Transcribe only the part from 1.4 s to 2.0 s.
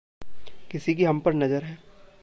नज़र है।